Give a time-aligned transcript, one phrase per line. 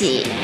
[0.00, 0.39] 在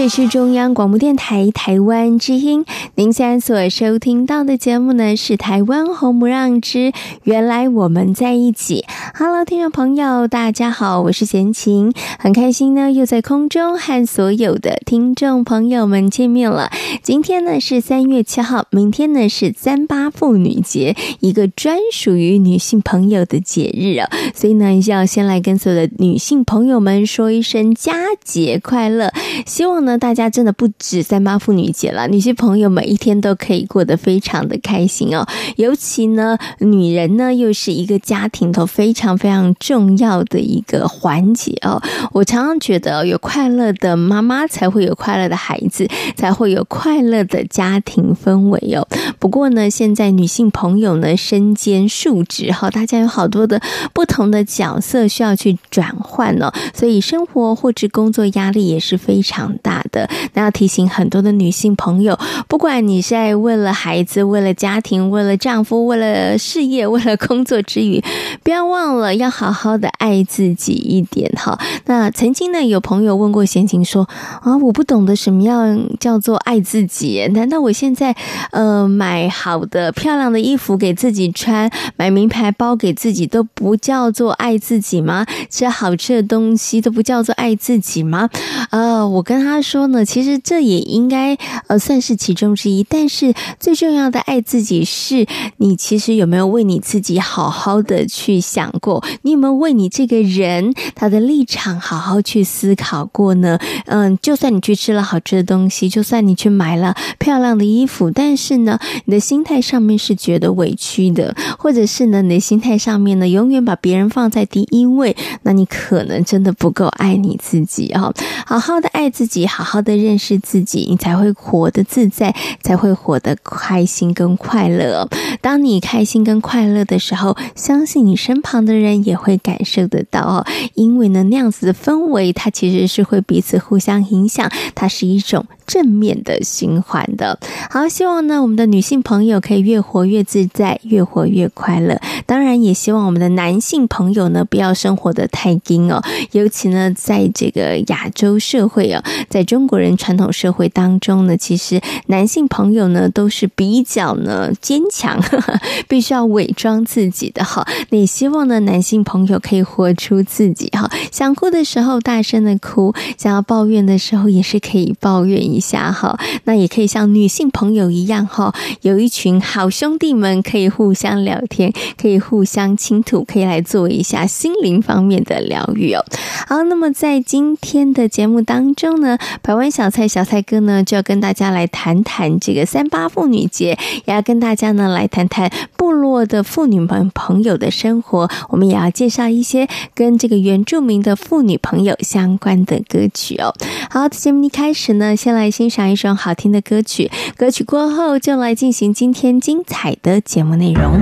[0.00, 8.86] 这是中央广播电台台湾之音，您现在所收听到的节目呢是《台湾红不让之原来我们在一起》。
[9.14, 16.70] Hello，听众朋友，大家好，我是贤琴，很开心呢又在空中和所有的听众朋友们见面了。
[17.02, 27.92] 今天呢是三月七号，明天呢是三八妇女节，一个专属于女性朋友的节日啊，所以呢要先来跟所有的女性朋友们说一声佳
[28.24, 29.12] 节快乐，
[29.46, 29.90] 希望呢。
[30.00, 35.26] 大家真的不止三八妇女节了，女性朋友每一天都可以过得非常的开心哦。
[35.56, 41.82] 尤其呢，女人呢又是一个家庭头非常非常重要的一个环节哦。
[42.12, 48.88] 我常常觉得，有快乐的妈妈才会有快乐的孩子，才会有快快乐的家庭氛围哦。
[49.18, 53.60] 不过呢，现在女性朋友呢身兼数职哈，大家有好多的
[53.92, 60.08] 不同的角色需要去转换哦，所以生活或者工作压力也是非常大的。
[60.32, 62.18] 那要提醒很多的女性朋友，
[62.48, 68.02] 不管你是在为了孩子、为了家庭、为了丈夫、为了事业、为了工作之余，
[68.42, 71.58] 不要忘了要好好的爱自己一点哈。
[71.84, 74.08] 那曾经呢，有朋友问过贤琴说
[74.40, 77.26] 啊，我不懂得什么样叫做爱自己？
[77.32, 78.14] 难道我现在
[78.50, 85.24] 呃买好的漂亮的衣服给自己穿，买名牌包给自己都不叫做爱自己吗？
[85.48, 88.28] 吃好吃的东西都不叫做爱自己吗？
[88.70, 89.60] 呃，我跟他。
[89.70, 91.36] 说呢，其实这也应该
[91.68, 95.26] 呃算是其中之一，但是最重要的爱自己是
[95.58, 99.04] 你其实有没有为你自己好好的去想过？
[99.22, 103.58] 你有没有为你这个人他的立场好好去思考过呢？
[103.84, 118.12] 嗯，就算你去吃了好吃的东西，就算你去买了漂亮的衣服，但是呢，你的心态上面是觉得委屈的，或者是呢，你的心态上面呢，永远把别人放在第一位，那你可能真的不够爱你自己啊！
[118.44, 125.08] 好好的爱自己，好好的认识自己，你才会活得自在，才会活得开心跟快乐。
[125.40, 130.44] 当你开心跟快乐的时候，相信你身旁的人也会感受得到哦。
[130.74, 137.38] 因为呢，那样子的氛围，它其实是会彼此互相影响，它是一种正面的循环的。
[137.70, 142.00] 好，希望呢，我们的女性朋友可以越活越自在，越活越快乐。
[142.26, 146.02] 当然，也希望我们的男性朋友呢，不要生活得太紧哦。
[146.32, 157.66] 尤其呢，在这个亚洲社会哦，在中国人传统社会当中呢，其实男性朋友呢都是比较呢坚强，呵呵，必须要伪装自己的哈。
[157.90, 160.90] 那也希望呢，男性朋友可以活出自己哈。
[161.12, 166.18] 想哭的时候大声的哭，想要抱怨的时候也是可以抱怨一下哈。
[166.44, 176.04] 那也可以像女性朋友一样哈，有一群好兄弟们可以互相聊天，可以互相倾吐，可以来做一下心灵方面的疗愈哦。
[176.46, 179.18] 好，那么在今天的节目当中呢。
[179.42, 188.28] 百万小菜小菜哥呢，就要跟大家来谈谈这个三八妇女节，也要跟大家呢来谈谈部落的妇女们朋友的生活。
[188.48, 193.54] 我们也要介绍一些跟这个原住民的妇女朋友相关的歌曲哦。
[193.90, 197.10] 好，节目一开始呢，先来欣赏一首好好听的歌曲。
[197.36, 201.00] 歌曲过后就来进行今天精彩的节目内容。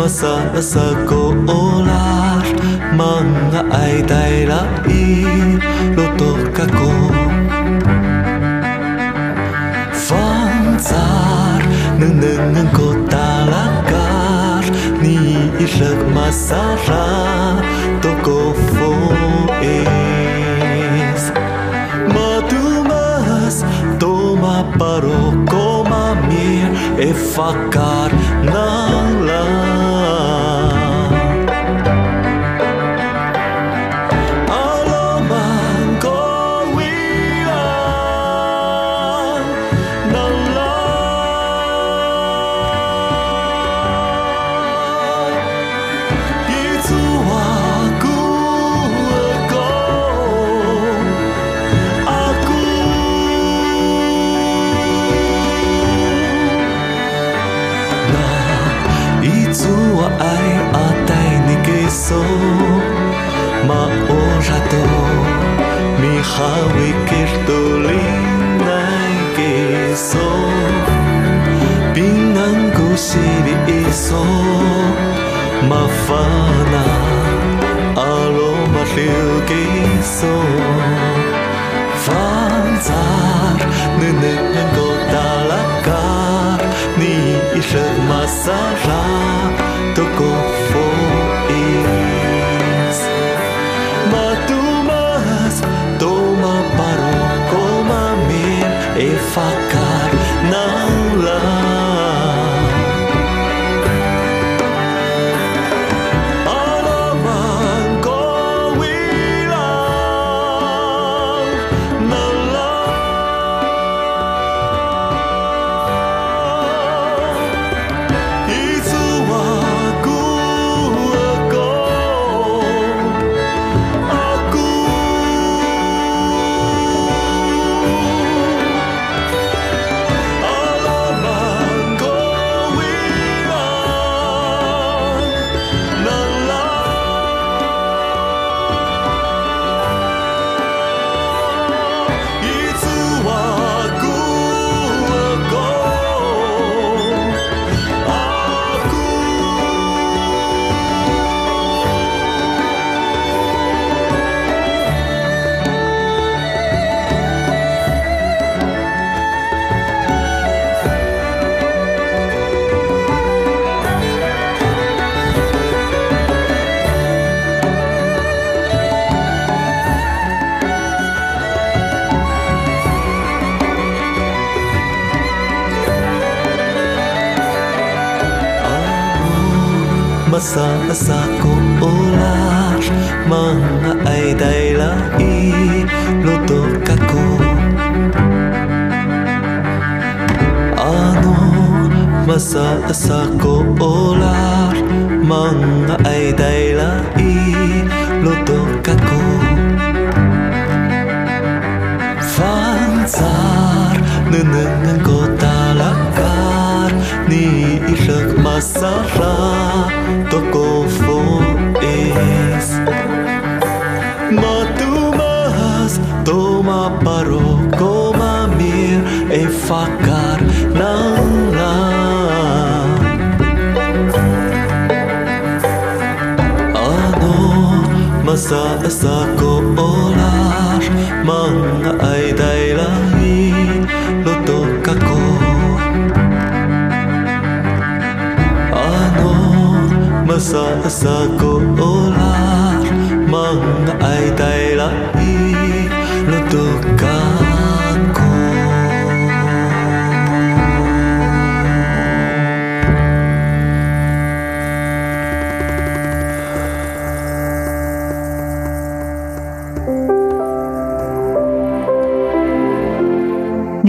[0.00, 2.40] masa sekolah
[2.96, 5.28] mengai dailai
[5.92, 6.88] luto kako
[9.92, 11.60] Fanzar
[12.00, 14.64] nenengen kota lakar
[15.04, 17.60] ni ilek masara
[18.00, 19.04] toko foes
[22.08, 23.60] Matumas
[24.00, 28.08] toma paro komamir e fakar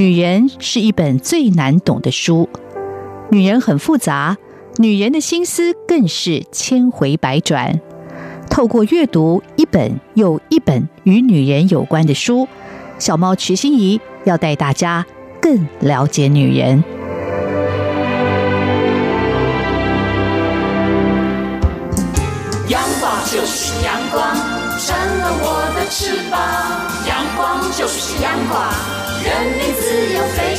[0.01, 2.50] 女人是一本最难懂的书，
[3.29, 4.36] 女人很复杂，
[4.77, 7.79] 女人的心思更是千回百转。
[8.50, 12.48] 透过阅读一本又一本与女人有关的书，
[12.98, 15.05] 小猫瞿欣怡要带大家
[15.39, 16.84] 更了解女人。
[22.67, 24.36] 阳光就是阳光，
[24.79, 26.41] 成了我的翅膀。
[27.08, 28.67] 阳光就是阳光，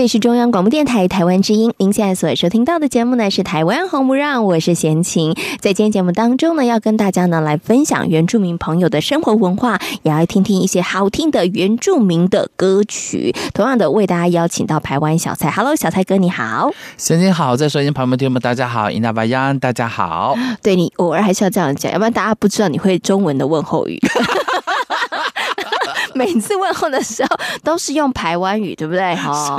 [0.00, 5.34] 这是中央广播电台台湾之音，您现在所收听到的节目呢是《台湾红不让》，我是贤琴。
[5.60, 13.34] 在今天节目当中呢，要跟大家呢来分享原住民朋友的生活文化，也要听听一些好听的原住民的歌曲。
[13.52, 20.34] 同样的，为大家邀请到台湾小蔡，Hello，小蔡哥你好，贤琴好，在收音旁边听众们大家好，伊娜巴央大家好。
[20.62, 24.00] 对你偶尔还是要这样讲，要不然大家不知道你会中文的问候语。
[26.34, 27.28] 每次问候的时候
[27.62, 29.14] 都是用台湾语，对不对？
[29.14, 29.56] 哈，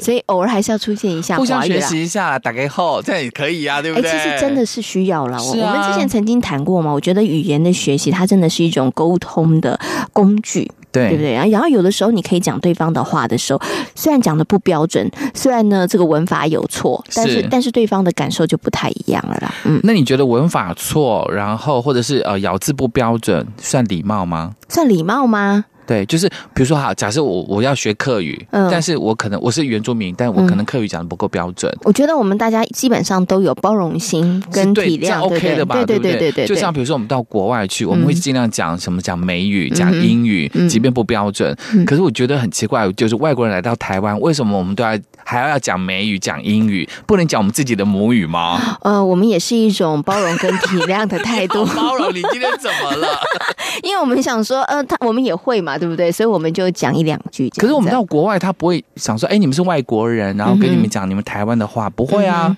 [0.00, 4.10] 所以偶尔还是要出现一下，互相学习一下，打开后，这样也可以啊，对不对？
[4.10, 5.42] 哎，其实真的是需要了。
[5.42, 9.78] 我、啊、我们之前曾经谈过嘛，我觉得语言的学习，它真的是一种沟通的
[10.12, 11.32] 工具，对，对不对？
[11.50, 13.60] 然后有的时候你可以讲对方的话的时候，
[13.94, 19.54] 虽然讲的不标准，虽然呢这个文法有错，但是，是但是对方的感受就不太一样了啦。
[19.64, 24.52] 嗯，那你觉得文法错，然后或者是呃咬字不标准，算礼貌吗？
[24.68, 25.64] 算礼貌吗？
[25.86, 31.72] 对，就是比如说哈，假设我我要学客语，嗯，但是我可能我是原住民，但我可能客语讲的不够标准。
[31.82, 35.74] 我觉得我们大家基本上都有包容心跟体谅，OK 的吧？
[35.84, 36.46] 对对对对对。
[36.46, 41.56] 就像比如说我们到国外去，我们会尽量讲什么讲美语、讲英语，即便不标准。
[41.84, 48.78] 可是我觉得很奇怪，就是外国人来到台湾，为什么我们都要还要要讲美语、讲英语，不能讲我们自己的母语吗？
[48.82, 51.64] 呃，我们也是一种包容跟体谅的态度。
[51.74, 53.08] 包容，你今天怎么了？
[53.82, 56.10] 因为我们想说，呃，他我们也会嘛，对不对？
[56.12, 57.48] 所以我们就讲一两句。
[57.50, 62.56] 可是我们到国外，他不会想说，哎，你们是外国人，然后跟你们讲你们台湾的话，不会啊。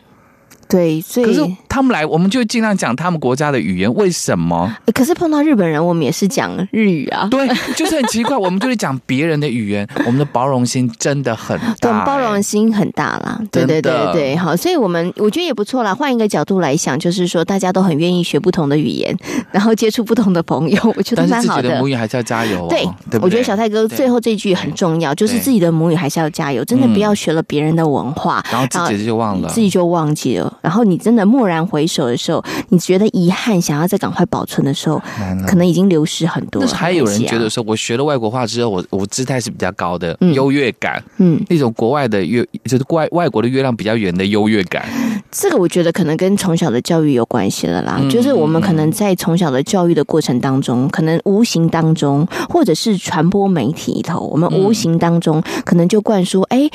[0.68, 3.92] 对，所以可是他们来，我们就尽量讲他们国家的语言。
[3.94, 4.72] 为什么？
[4.94, 7.26] 可是碰到日本人，我们也是讲日语啊。
[7.28, 13.40] 对，就是很奇怪，我们就是讲别人的语言，我们的包容心真的很 大，对，包容心很大啦。
[13.50, 15.92] 对对对对，好，所以我们我觉得也不错啦。
[15.92, 19.12] 换一个角度来想，就是说大家都很愿意学不同的语言，
[19.50, 21.62] 然后接触不同的朋友， 我觉得蛮好的。
[21.62, 22.68] 自己的母语还是要加油哦。
[22.70, 31.24] 对，对我觉得小泰哥最后这句很重要，就是自己的母语还是要加油，真的不要学了别人的文化，然后自己就忘了，自己就忘记了，然后你真的。
[31.24, 35.00] 蓦然回首的时候，你觉得遗憾，想要再赶快保存的时候，
[35.46, 36.60] 可能已经流失很多。
[36.60, 44.84] 但是还有人觉得说，我学了外国话之后，我我姿态是比较高的，优越感，嗯，那种国外的月，就是外外国的月亮比较圆的优越感。
[45.30, 48.00] 这个我觉得可能跟从小的教育有关系了啦。
[48.10, 56.68] 就是我们可能在从小的教育的过程当中，可能无形当中，或者是传播媒体里头，我们无形当中可能就灌输，哎，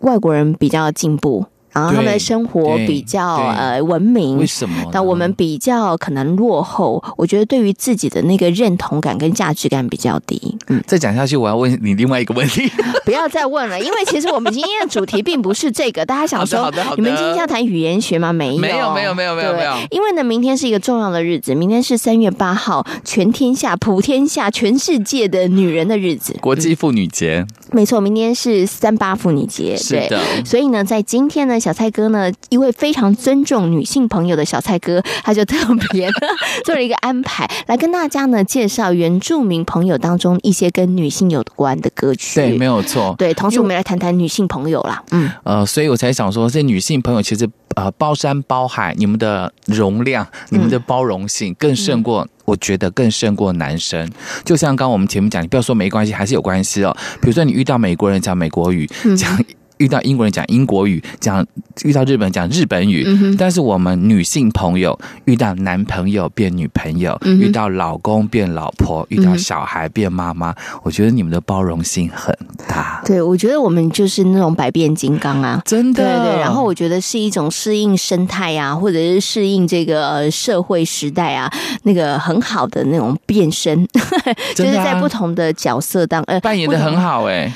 [0.00, 1.46] 外国人比较进步。
[1.74, 4.88] 然后他们的生活比较呃文明，为什么？
[4.92, 7.02] 但我们比较可能落后。
[7.16, 10.56] 我觉得对于自己的那个认同感跟价值感比较低。
[10.68, 12.70] 嗯，再讲下去，我要问你另外一个问题。
[13.04, 16.06] 不要再问了，因为其实我们今天的主题并不是这个。
[16.06, 18.32] 大家想说，你们今天要谈语言学吗？
[18.32, 19.72] 没有，没有，没有，没有，没有，没有。
[19.90, 27.44] 因为呢，明天是一个重要的日子，明天是三月八号，全天下、普天下、全世界的女人的日子——国际妇女节。
[27.72, 29.76] 没错，明天是三八妇女节。
[29.76, 32.30] 是的，所以呢，在今天呢，小蔡哥呢。
[32.50, 35.56] 一位非常尊重女性朋友的小蔡哥，他就特
[35.90, 36.10] 别
[36.64, 42.38] 做了一个安排，来跟大家呢介绍原住民朋友当中一些跟女性有关的歌曲。
[42.40, 43.14] 对，没有错。
[43.16, 45.02] 对，同时我们来谈谈女性朋友啦。
[45.12, 54.08] 嗯，呃，所以我才想说，这女性朋友其实呃包山包海，你们的容量、你们的包容性更胜过，嗯、我觉得更胜过男生。
[54.44, 56.94] 就像刚刚我们前面讲，你不要说没关系，还是有关系哦。
[57.20, 59.42] 比如说你遇到美国人讲美国语，讲。
[59.78, 61.44] 嗯遇到英国人讲英国语，讲
[61.82, 72.32] 遇到日本人讲日本语，嗯、但是我们女性朋友遇到男朋友变女朋友，嗯、遇到老公变老婆，遇到小孩变妈妈，嗯、我觉得你们的包容性很
[72.68, 73.02] 大。
[73.04, 76.04] 对，我觉得我们就是那种百变金刚啊，真的。
[76.04, 81.52] 对对，然后我觉得是一种适应生态啊，或者是适应这个社会时代啊，
[81.82, 83.86] 那个很好的那种变身，
[84.54, 87.52] 就是在不同的角色当呃扮演的很好哎、欸。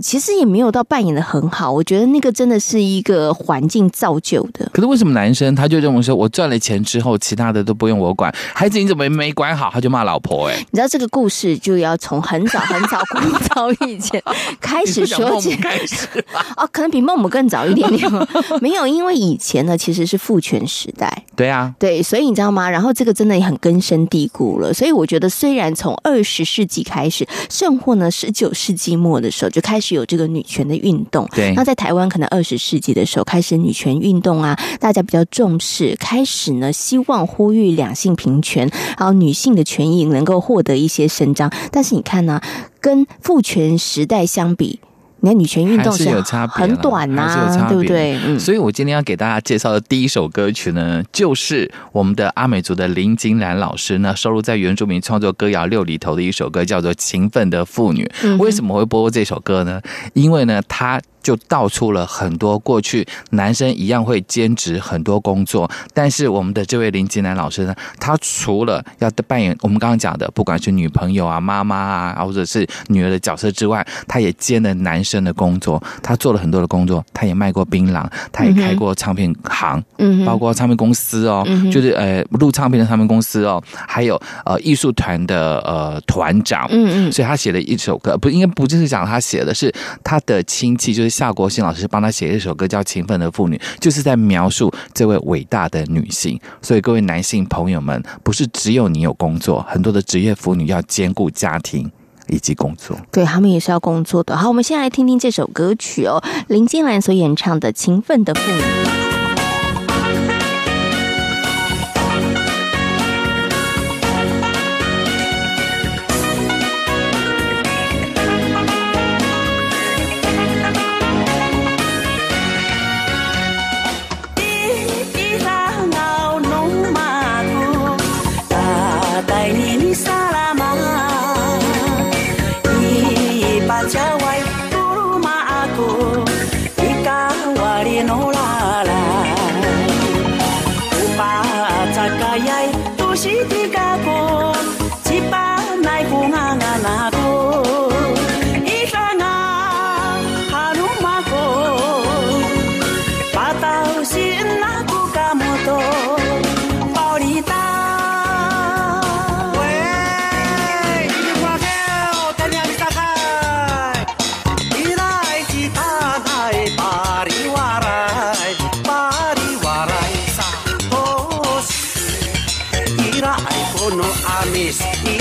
[0.00, 4.68] 其实也没有到扮演的很好，我觉得那个真的是一个环境造就的。
[4.72, 10.48] 可是为什么男生他就认为说，我赚了钱之后，其他的都不用我管，孩子你怎么没管好，他就骂老婆？
[10.48, 14.22] 哎，你知道这个故事就要从很早很早古早以前
[14.60, 16.06] 开始说起开始
[16.56, 18.10] 哦，可能比孟母更早一点点。
[18.60, 21.24] 没有，因为以前呢其实是父权时代。
[21.36, 22.68] 对啊，对，所以你知道吗？
[22.68, 24.72] 然后这个真的也很根深蒂固了。
[24.72, 29.94] 所以我觉得，虽然从二十世纪开始，甚或呢十九世纪末的时候就开始。
[29.94, 31.54] 有这个女权的运动，对。
[31.54, 41.48] 那在台湾可能二十世纪的时候开始女权运动啊，大家比较重视，开始呢希望呼吁两性平权，然后女性的权益能够获得一些伸张。
[41.70, 42.40] 但是你看呢，
[42.80, 44.80] 跟父权时代相比。
[45.24, 48.18] 你看女权运动还是有差别，很短呐、啊，对不对？
[48.26, 58.04] 嗯，所以我今天要给大家介绍的第一首歌曲呢，就是我们的阿美族的林金兰老师呢收录在原住民创作歌谣六里头的一首歌，叫做《勤奋的妇女》。
[58.36, 59.80] 为什么会播这首歌呢？
[60.12, 61.00] 因为呢，他。
[61.24, 75.82] 就道出了很多过去男生一样会兼职很多工作，但是我们的这位林金兰老师呢，他除了要扮演我们刚刚讲的，不管是女朋友啊、妈妈啊，或者是女儿的角色之外，他也兼了男生的工作。
[76.02, 91.13] 他做了很多的工作，他也卖过槟榔，他也开过唱片行，嗯，包括唱片公司哦，就是呃录唱片的唱片公司哦，还有呃艺术团的呃团长，嗯嗯，所以他写了一首歌，不应该不就是讲他写的是他的亲戚，就是。
[91.14, 96.40] 夏国新老师帮他写一首歌，叫《勤奋的妇女》，就是在描述这位伟大的女性。
[96.60, 101.88] 所以各位男性朋友们，不是只有你有工作，很多的职业妇女要兼顾家庭
[102.26, 104.36] 以及工作，对，他们也是要工作的。
[104.36, 108.60] 好，我们先来听听这首歌曲哦，林金兰所演唱的《勤奋的妇女》。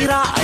[0.03, 0.42] tirar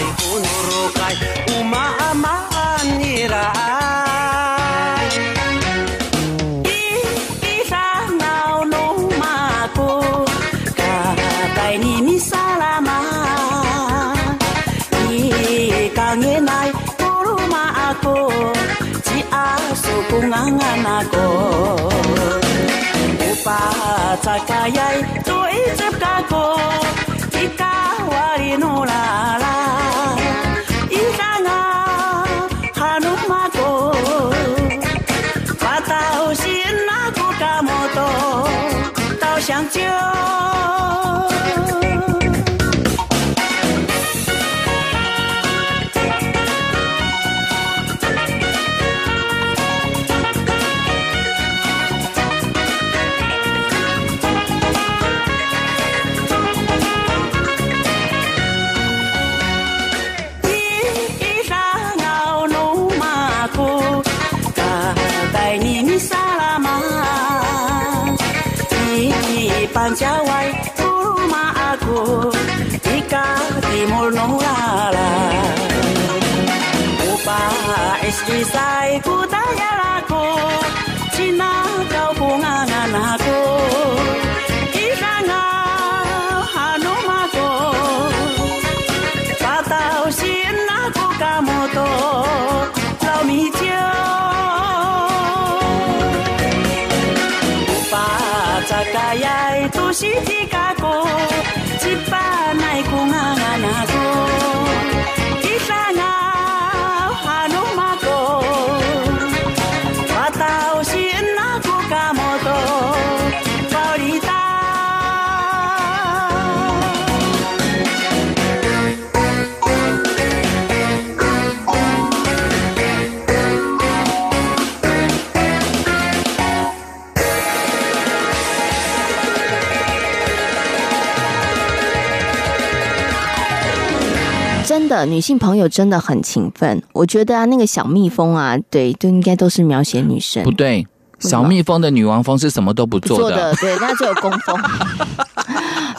[134.99, 140.43] 的女性朋友真的很勤奋，我觉得啊，那个小蜜蜂啊，对，都应该都是描写女生。
[140.43, 140.85] 不对，
[141.19, 144.59] 小蜜蜂的女王蜂是什么都不做的，不做的对，那只有工蜂。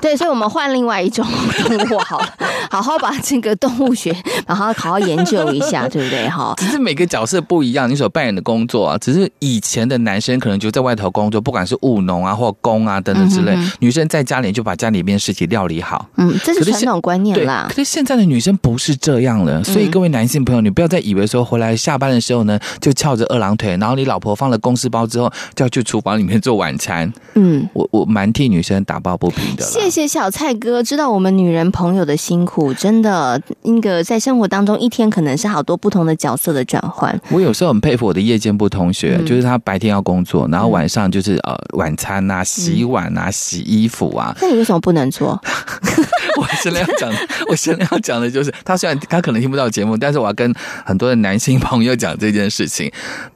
[0.01, 1.27] 对，所以我们换另外一种
[1.67, 2.35] 动物好了，
[2.71, 4.15] 好好把这个动物学，
[4.47, 6.29] 然后好好研究一下， 对不对？
[6.29, 16.07] 哈，只是每个角色不一样，你所扮演的工作啊，只是以前的男生可能就在外头工作，不管是务农啊或工啊等等之类，嗯、哼哼女生在家里就把家里面事情料理好。
[16.17, 17.67] 嗯，这是传统观念啦。
[17.69, 27.13] 可是现在的女生不是这样了，所以各位男性朋友，你不要再以为说回来下班的时候呢，就翘着二郎腿，然后你老婆放了公司包之后，就要去厨房里面做晚餐。
[27.35, 29.65] 嗯，我我蛮替女生打抱不平的。
[29.65, 37.19] 谢谢小蔡哥，知道我们女人朋友的辛苦，真的，那个在生活当中一天可能是好多不同的角色的转换。
[37.31, 44.35] 我有时候很佩服我的夜间部同学，嗯、就是他白天要工作，然后晚上就是呃晚餐啊、洗碗啊、洗衣服啊。
[44.41, 45.41] 那你为什么不能做？
[46.37, 47.13] 我现在要讲，
[47.49, 52.91] 我现在要讲的就是，他虽然他可能听不到节目，但是我要跟很多的男性朋友讲这件事情。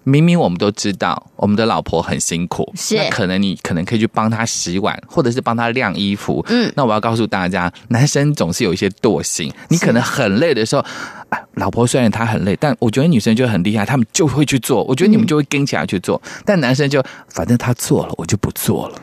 [0.05, 6.43] 明明我们都知道，我们的老婆很辛苦，是那可能你可能可以去帮他洗碗，或者是帮他晾衣服。
[6.46, 10.85] 嗯，那我要告诉大家，男生总是有一些惰性，你可能很累的时候，
[11.30, 14.83] 哎，老婆虽然她很累，但我觉得女生就很厉害，她们就会去做。
[14.85, 19.00] 我觉得你们就会跟起来去做，嗯、但男生就反正他做了，我就不做了。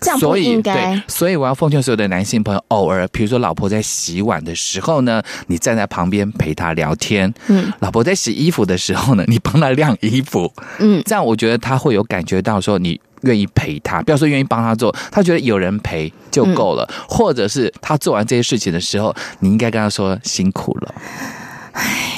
[0.00, 0.74] 这样不应该。
[0.74, 7.32] 所以，对，所以我要奉劝所有的男性朋友，偶尔，比如说老婆在洗碗的时候呢，你站在旁边陪她聊天。
[7.46, 10.52] 嗯，老婆在洗衣服的时候呢，你帮她晾衣服。
[10.80, 16.84] 嗯，这样我觉得他会有感觉到说你愿意陪他，不要说愿意帮他做，他觉得有人陪就够了。
[16.88, 20.94] 嗯，或者是他做完这些事情的时候，你应该跟他说辛苦了。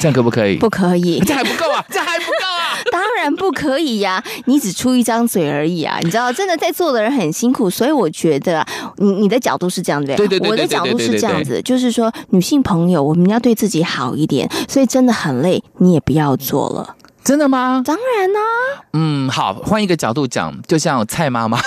[0.01, 0.57] 这样可不可以？
[0.57, 1.83] 不可以， 这还不够啊！
[1.89, 2.75] 这还不够啊！
[2.91, 4.23] 当然不可以呀、啊！
[4.47, 5.97] 你只出一张嘴而已啊！
[6.03, 8.65] 你知道，真的在做的人很辛苦，所以我觉得
[8.97, 16.95] 你你的角度是这样对，对对对，我的角度是这样子，就是说女性朋友，我们要对自己好一点，所以真的很累，你也不要做了。
[17.25, 17.81] 真的吗？
[17.83, 18.85] 当然啦、啊。
[18.93, 21.59] 嗯，好，换一个角度讲，就像蔡妈妈，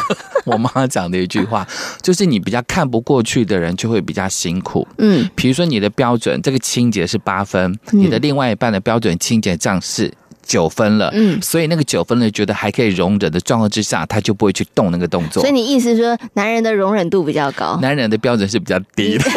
[0.44, 1.66] 我妈妈讲的一句话，
[2.02, 4.86] 就是你比较看不过去的人，就会比较辛苦。
[4.98, 11.10] 嗯，比如说你的标准，这个清洁是八分，嗯、你的另外一半的标准清洁账是九分了。
[11.14, 15.42] 嗯，所以那个九分呢，觉得还可以容忍的状况之下，他就不会去动那个动作。
[15.42, 19.24] 所以你意思是说，男人的容忍度比较高，男人的标准是比较低的。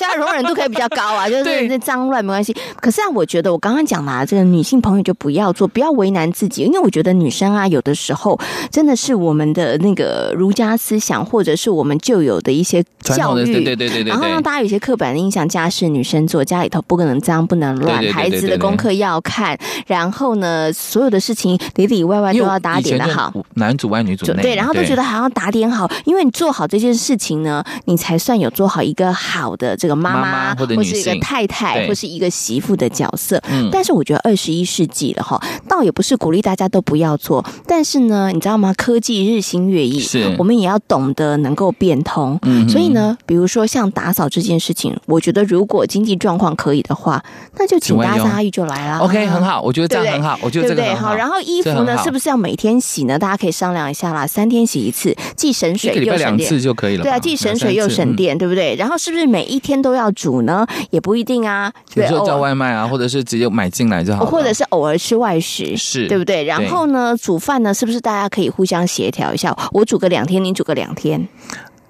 [0.00, 2.56] 虽然容忍度可以比较高啊， 就是那脏乱没关系。
[2.80, 30.54] 可是啊，我觉得我刚刚讲啦这个女性朋友就不要做，不要为难自己，因为我觉得女生啊，有的时候真的是我们的那个儒家思想，或者是我们旧有的一些教育，对对对对对，然后让大家有些刻板的印象，家事女生做，家里头不可能脏，不能乱，孩子的功课要看，然后呢，所有的事情里里外外都要打点的好，男主外女主内，对，然后都觉得还要打点好，因为你做好这件事情呢，你才算有做好一个好的这个妈妈。
[30.60, 33.42] 或者是一个太太，或是一个媳妇的角色。
[33.48, 37.44] 嗯，但是我觉得二十一世纪了哈，倒也不是鼓励大家都不要做。
[37.66, 38.74] 但是呢，你知道吗？
[38.76, 42.38] 科技日新月异，是我们也要懂得能够变通。
[42.42, 47.22] 嗯，所以呢，比如说像打扫这件事情，我觉得如果经济状况可以的话，
[47.56, 48.98] 那就请大家阿姨就来啦。
[48.98, 50.38] OK，很好，我觉得这样很好。
[50.42, 51.08] 我觉得这个很好。
[51.08, 53.18] 好，然后衣服呢，是不是要每天洗呢？
[53.18, 54.26] 大家可以商量一下啦。
[54.26, 57.02] 三天洗一次，既省水又省电，两次就可以了。
[57.02, 58.74] 对啊，既省水又省电，对不对？
[58.76, 60.10] 然后是不是每一天都要？
[60.20, 66.42] 煮呢也不一定啊，有时候叫外卖啊，或者是直接买进来就好，或者是偶尔吃外食，是对不对？
[66.42, 69.56] 然后呢，煮饭呢，是不是大家可以互相协调一下？
[69.72, 71.26] 我煮个两天，你煮个两天。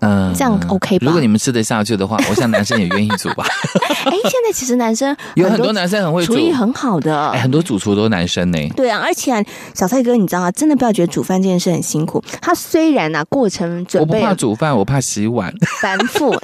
[0.01, 1.07] 嗯，这样 OK 吧？
[1.07, 3.45] 如果你们吃得下去的话， 我想男生也愿意煮吧。
[4.05, 8.59] 哎，现在其实男生 有很多男生很会煮，厨艺很好的，哎，很多主厨都是男生呢。
[8.77, 9.33] 对啊，而且
[9.75, 10.51] 小蔡哥，你知道啊？
[10.53, 12.23] 真的不要觉得煮饭这件事很辛苦。
[12.41, 16.35] 他虽然啊，过程准备，我不怕煮饭，我怕洗碗繁复。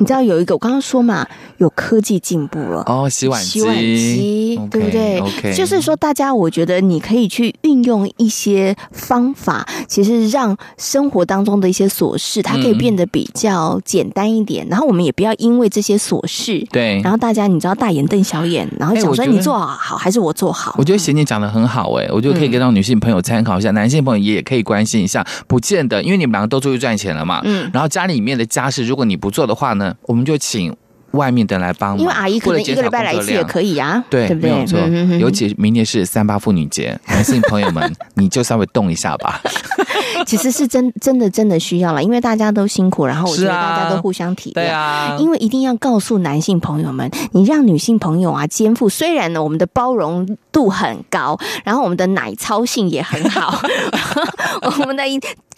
[0.00, 13.80] 你知道有一个，我刚刚说嘛，有科技进步了哦，洗碗机，洗碗机，对不对？OK，就是说，大家我觉得你可以去运用一些方法，其实让生活当中的一些琐事，它可以变得比较。
[13.84, 20.74] 简单一点，然后我们也不要因为这些琐事，对，然后大家你知道大眼瞪小眼，然后想说你做好好还是我做好？
[20.76, 30.74] 我觉得贤姐讲的很好哎，我觉得可以给到女性朋友参考一下，嗯、男性朋友也可以关心一下，不见得，因为你们两个都出去赚钱了嘛，嗯，然后家里面的家事如果你不做的话呢，我们就请。
[31.12, 34.50] 外面的人来帮忙，因为阿姨可能一个礼拜来一次也可以啊，对，对不对？
[34.50, 34.78] 没有错。
[34.80, 39.40] 嗯、哼哼，尤其明年是三八妇女节，男性朋友们，你就稍微动一下吧。
[40.26, 44.54] 其实是真真的真的需要了，因为大家都辛苦，然后我觉得大家都互相体谅。
[44.54, 53.60] 对啊，因为一定要告诉男性朋友们，你让女性朋友啊肩负，虽然呢我们的包容度很高，然后我们的奶操性也很好，
[54.62, 55.04] 我们的。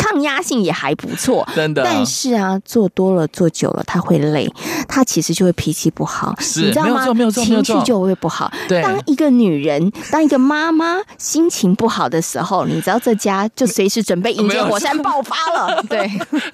[0.01, 1.83] 抗压性也还不错，真的。
[1.85, 4.51] 但是啊，做多了做久了，他会累，
[4.89, 7.13] 他其实就会脾气不好，是你知道吗？
[7.13, 8.51] 没有错没有情绪就会不好。
[8.67, 15.83] 对当一个女人，当一个妈妈心情不好的时候，你知道这家就随时准备迎接火山爆发了。
[15.87, 16.09] 对，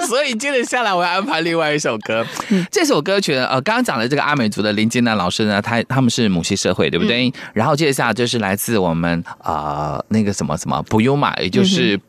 [0.07, 2.27] 所以接着下来我要安排另外一首歌。
[2.49, 7.29] 嗯这首歌曲呢，呃，刚刚讲的这个阿美族的林金南老师呢，他他们是母系社会，对不对？
[7.29, 12.01] 嗯、然后接着下来就是来自我们呃那个什么什么普悠玛，也就是。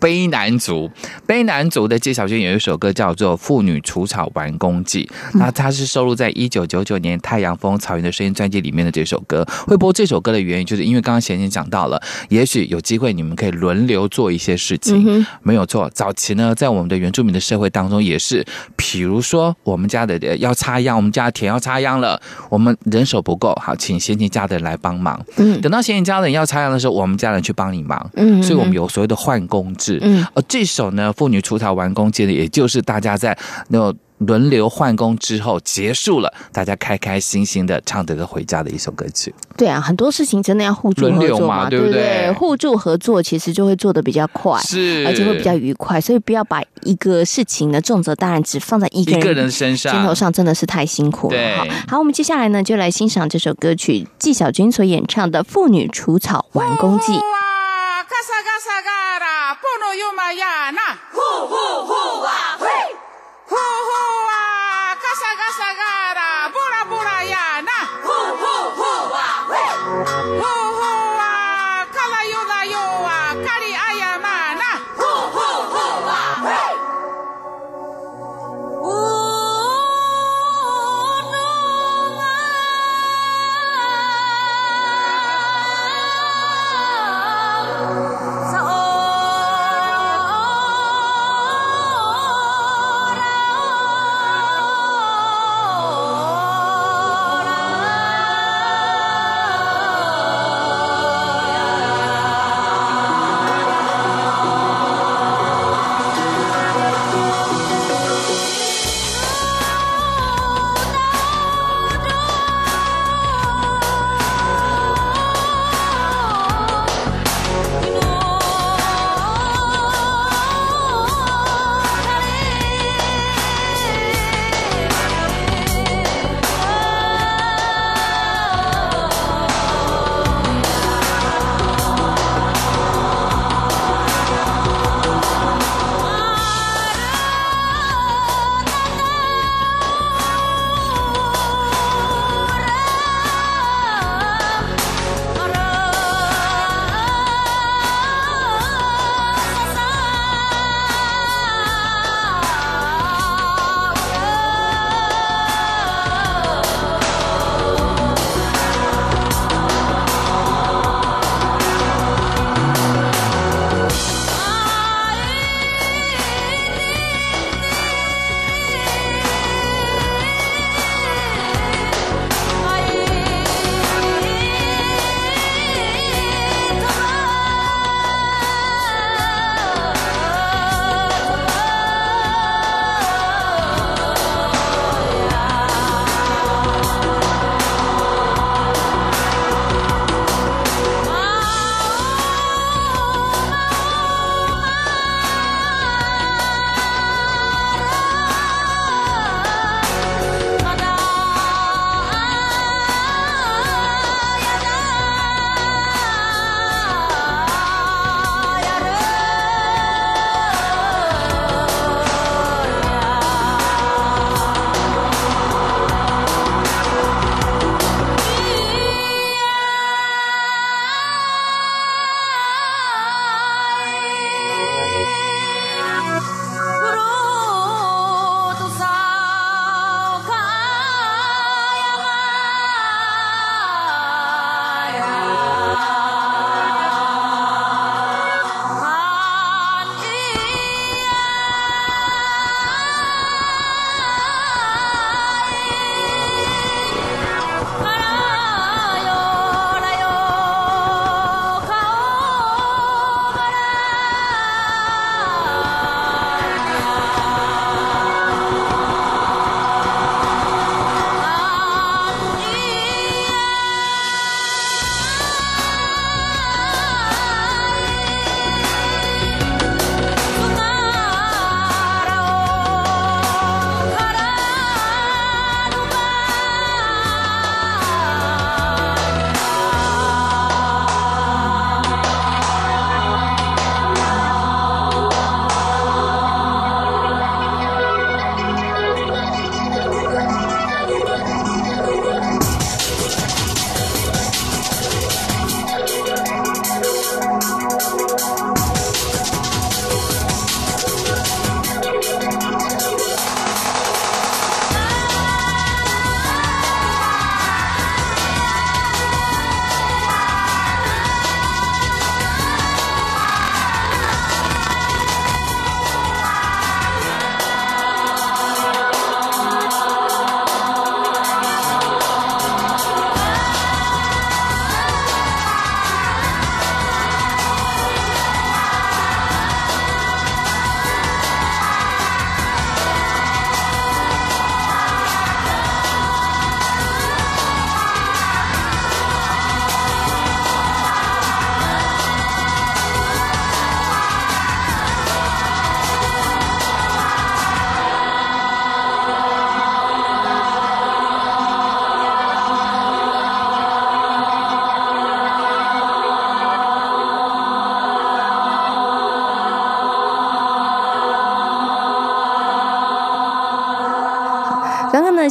[0.00, 0.90] 卑南族，
[1.26, 9.46] 卑南族的纪晓君有一首歌叫做《妇女除草完工记》，那它是收录在一九九九年《太阳风草原的声音》专辑里面的这首歌。
[9.66, 15.90] 会播这首歌的原因，就是因为刚刚贤贤讲到了，也许有机会你们可以轮流做一些事情，嗯、没有错。
[15.94, 18.44] 早期呢，在我们的原住民的社会当中，也是，
[18.76, 25.18] 比如说我们家的要插秧，我们家的田要插秧了，我们人手不够，好，请贤贤家的人来帮忙。
[25.36, 28.10] 嗯，等到贤贤家的人要插秧的时候，我们家人去帮你忙。
[28.14, 29.74] 嗯，所以我们有所谓的换工。
[30.02, 33.36] 嗯，而这首呢，妇女除草完工记的，也就是大家在
[33.68, 39.34] 那轮流换工之后结束了，大家开开心心的唱着歌回家的一首歌曲。
[39.58, 42.32] 对啊，很多事情真的要互助合作嘛，嘛对不对？
[42.32, 46.00] 互助合作其实就会做的比较快，是，而且会比较愉快。
[46.00, 51.38] 所以不要把一个事情的重责大任只放在一个人，一个人身上，肩头上真的是太辛苦了。
[51.58, 57.12] 好，好，我们接下来呢，就来欣赏这首歌曲，纪晓君所演唱的《妇女除草完工记》。
[59.96, 60.80] 哟玛呀那，
[61.12, 62.66] 呼呼呼啊嘿，
[63.48, 63.56] 呼呼
[64.28, 68.44] 啊，嘎沙嘎沙嘎啦，布拉布拉呀那，呼呼
[68.76, 68.82] 呼
[69.14, 69.54] 啊嘿，
[70.38, 70.75] 呼呼啊，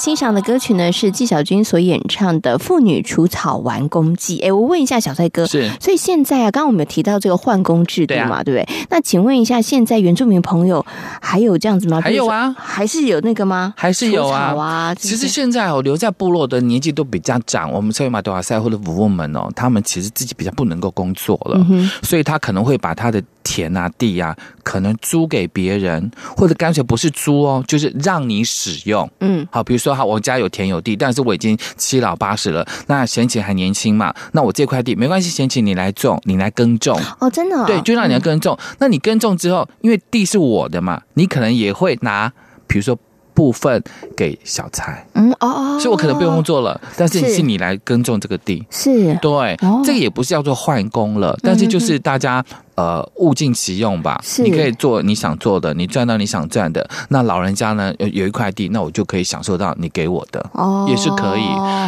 [0.05, 4.37] 欣赏的歌曲呢是纪晓君所演唱的《妇女除草完工记》。
[4.45, 8.85] 哎，我问一下小帅哥，是，所以现在啊，刚刚我们有提到这个换工制度嘛，对，不对？
[8.91, 10.85] 那请问一下，现在原住民朋友
[11.19, 11.99] 还有这样子吗？
[11.99, 13.73] 还有啊，还是有那个吗？
[13.75, 14.93] 还是有啊，啊。
[14.93, 23.19] 其实现在哦，留在部落的年纪都比较长，我们称为马多瓦塞或者服务们哦，他们其实自己比较不能够工作了，嗯、所以他可能会把他的。
[23.45, 29.09] 田啊地啊，可能租给别人，或者干脆不是租哦，就是让你使用。
[29.21, 36.99] 嗯，好，比如说哈，我家有田有地，但是我已经七老八十了，那闲钱还年轻嘛，那我这块地没关系，闲钱你来种，你来耕种。
[37.19, 37.65] 哦，真的、哦？
[37.67, 38.57] 对，就让你来耕种。
[38.59, 42.33] 嗯、那你耕种之后，因为地是我的嘛，你可能也会拿，
[42.67, 42.97] 比如说。
[43.35, 43.83] 部分
[44.17, 47.45] 给小蔡，嗯哦哦，所以我可能不用做了，但是是。
[47.45, 49.13] 你来耕种这个地，是。
[49.21, 52.43] 对，这个也不是叫做换工了，但是就是大家
[52.73, 61.43] 呃物尽其用吧，是，你可以做你想做的，你赚到你想赚的，那老人家呢有有一块地，那我就可以享受到你给我的，哦，也是可以。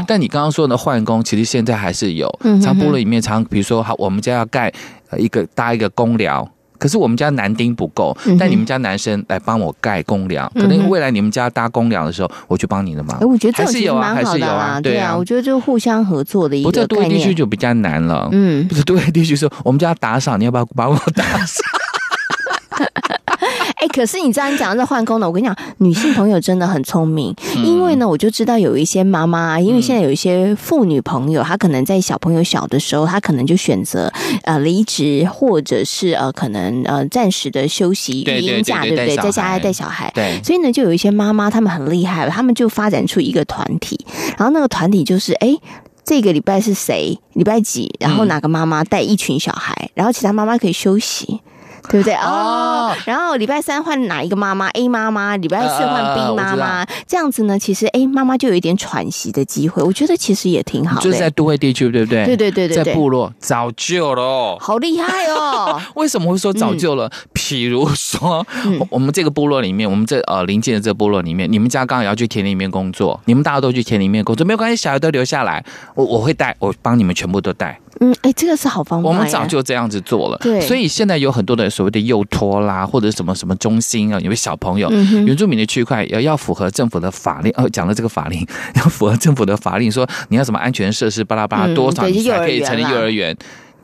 [0.06, 2.32] 但你刚刚说的换工，其实现在还是有，
[2.62, 4.72] 常部落里面常，比如说好，我们家要盖
[5.18, 6.48] 一个搭一个公寮。
[6.78, 13.18] 可是我们家男丁不够，但你们家男生来帮我盖公粮，嗯、可能未来你们家搭公粮的时候，我去帮你的忙。
[13.18, 16.88] 哎我觉得这还是有啊，还是有啊，对啊，我觉得就互相合作的一个概念。
[16.88, 21.64] 不在都会地区就比较难了，嗯，不是 都会地区说我们家打扫，你要不要帮我打扫？
[23.80, 25.28] 哎，可是你这样讲的换工呢？
[25.28, 34.12] 我跟你讲，女性朋友真的很聪明，因为呢，我就知道有一些妈妈，因为现在有一些妇女朋友，她可能在小朋友小的时候，她可能就选择
[34.44, 39.16] 呃离职，或者是呃可能呃暂时的休息育婴假，对不对？
[39.16, 44.04] 在家带小孩，对，所以呢，就有一些妈妈，她们很厉害，她们就发展出一个团体，
[44.38, 45.56] 然后那个团体就是哎，
[46.04, 47.20] 这个礼拜是谁？
[47.34, 47.94] 礼拜几？
[48.00, 51.42] 然后哪个妈妈带一群小孩，然后其他妈妈可以休息。
[51.90, 52.94] 对不对哦？
[53.06, 57.58] 然后礼拜三换哪一个妈妈？A 妈妈，礼拜四换 B 妈妈，这样子呢？
[57.58, 61.02] 其实 A 妈妈就有一点喘息的机会，我觉得其实也挺好的。
[61.02, 62.26] 就是在都会地区，对不对？
[62.26, 65.80] 对对对对，在部落早就了，好厉害哦！
[65.96, 67.10] 为什么会说早就了？
[67.34, 68.46] 譬如说，
[68.90, 75.64] 我们这个部落里面，我们这呃邻近的这个部落里面，你们家刚好要去田里面工作，你们大家都去田里面工作，没有关系，小孩都留下来，
[75.96, 77.80] 我我会带，我帮你们全部都带。
[78.00, 79.10] 嗯，哎，这个是好方法。
[79.10, 80.62] 我们早就这样子做了，对。
[80.62, 84.90] 所以现在有很多的所谓的幼托啦，或者什么什么中心啊，有些小朋友？
[84.92, 93.36] 嗯、原住民的区块要要符合政府的法令哦，讲了这个法令 要符合政府的法令，说你要什么安全设施巴拉巴拉多少你才可以成立幼儿园。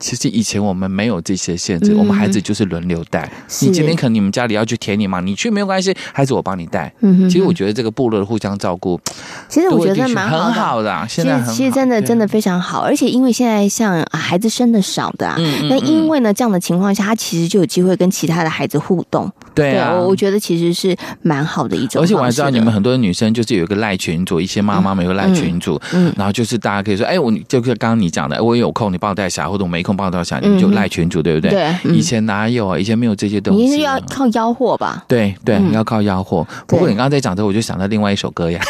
[0.04, 3.26] 其实以前我们没有这些限制，嗯、我们孩子就是轮流带。
[3.62, 6.92] 你今天可能你们家里要去田里嘛，你去没有关系，孩子我帮你带。
[7.00, 9.00] 嗯哼，其实我觉得这个部落的互相照顾，
[9.48, 10.94] 其实我觉得蛮很好的。
[11.08, 15.36] 现在其实真的真的非常好，而且因为现在像孩子生的少的啊，
[15.70, 19.32] 那、嗯、因为呢这样的情况下，他其实就有机会跟其他的孩子互动。
[19.54, 22.02] 对啊，我我觉得其实是蛮好的一种。
[22.02, 30.74] 而且我还知道你们很多的女生就是有一个赖群组，一些妈妈们有赖群组，嗯，然后就是大家可以说，哎，我就是刚刚你讲的，我有空你帮我带小孩，或者我没空帮我带小孩，你们就。
[30.74, 31.50] 赖群主对不对？
[31.50, 32.76] 对，以前哪有啊？
[32.76, 33.62] 以前没有这些东西。
[33.62, 35.04] 你是要靠吆喝吧？
[35.06, 36.44] 对对，要靠吆喝。
[36.66, 38.60] 不过你刚刚在讲这，我就想到另外一首歌呀。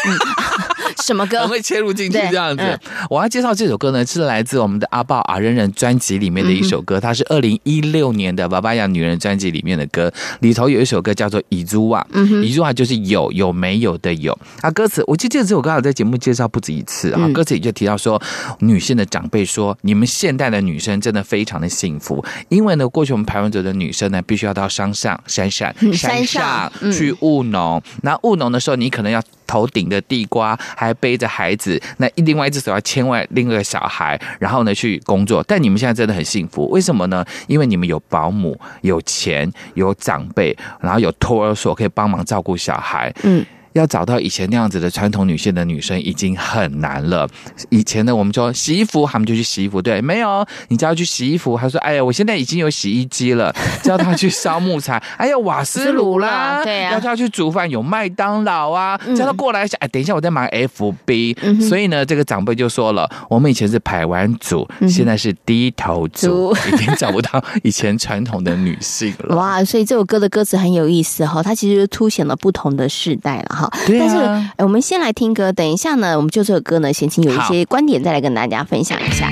[1.05, 1.37] 什么歌？
[1.43, 2.79] 我会切入进去这样子。
[3.11, 12.05] 我要介绍这首歌呢，是来自我们的阿豹阿人人专辑里面的一首歌，它是二零一六年的《娃娃养女人》专辑里面的歌，里头有一首歌叫做《伊珠瓦》。
[12.41, 14.35] 伊珠啊就是有有没有的有。
[14.61, 17.29] 啊，歌词我记得这首歌我在节目介绍不止一次啊。
[17.29, 18.19] 歌词里就提到说，
[18.59, 27.79] 女性的长辈说，你们现代的女生真的非常的幸福，因为呢，过去我们排湾族的女生呢，必须要到山上、山上、山上去务农。
[28.01, 29.21] 那务农的时候，你可能要。
[29.45, 35.43] 头顶的地瓜，还背着孩子，那另外一只手要牵外另一个小孩，然后呢去工作。
[35.47, 37.25] 但你们现在真的很幸福，为什么呢？
[37.47, 43.13] 因为你们有保姆、有钱、有长辈，然后有托儿所可以帮忙照顾小孩。
[43.23, 43.45] 嗯。
[43.75, 47.27] 要找到以前那样子的传统女性的女生已经很难了。
[47.69, 49.81] 以前呢，我们说洗衣服，他们就去洗衣服。
[49.81, 53.53] 对，没有，你叫她去洗衣服，他说：“哎呀，我现在已经有洗衣机了。
[53.83, 56.93] ”叫他去烧木材，哎呀，瓦斯炉啦，对呀。
[56.93, 58.97] 要叫他去煮饭，有麦当劳啊。
[59.15, 61.61] 叫他过来一下，哎，等一下，我在忙 FB。
[61.67, 73.64] 所以呢，这个长辈就说了：“我们以前是排湾族，现在是低头族， 已经找不到以前传统的女性了。”哇，所以这首歌的歌词很有意思哈，它其实就凸显了不同的世代了哈。
[73.87, 79.29] 但是我们先来听歌等一下呢我们就这首歌呢先请有一些观点再来跟大家分享一下。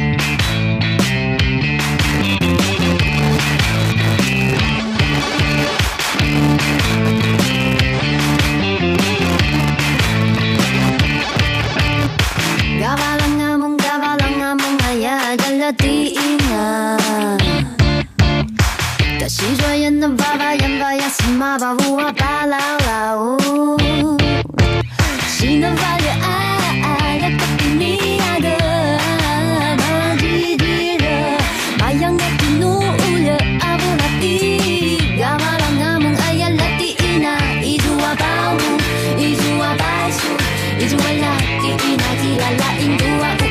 [19.24, 20.38] 在西双版纳，版
[20.80, 23.38] 纳呀西双版纳，花巴拉拉舞。
[25.30, 26.09] 西双版纳的
[26.84, 27.39] 傣家姑
[27.71, 27.88] 娘
[30.19, 31.05] 美丽极了，
[31.80, 32.21] 太阳的
[32.59, 32.91] 奴儿
[33.32, 38.55] 啊，阿不拉蒂，嘎瓦拉阿蒙，哎呀拉蒂娜，彝族阿爸舞，
[39.17, 40.19] 彝族阿摆舞，
[40.82, 43.42] 彝族阿拉蒂娜，滴啦啦印度娃。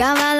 [0.00, 0.39] Yeah.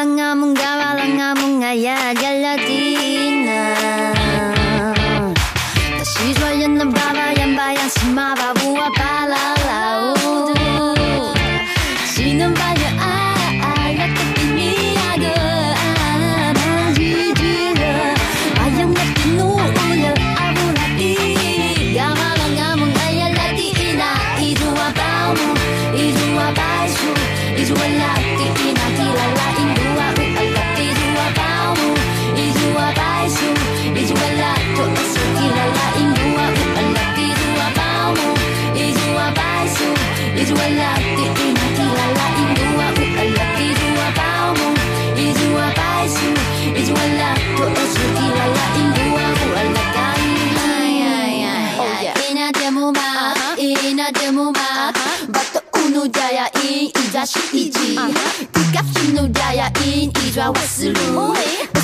[60.52, 61.34] 外四路，我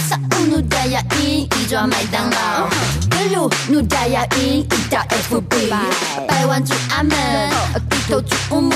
[0.09, 0.17] 操！
[0.49, 2.69] 怒大牙鹰一抓麦当劳，
[3.11, 5.69] 格鲁努家呀因一打 FB，
[6.27, 7.11] 百万祝阿门，
[7.91, 8.73] 低头祝母母，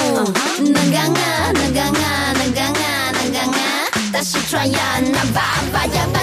[0.58, 6.22] 能干啊能干啊能干啊能干啊，大西川呀那爸爸呀爸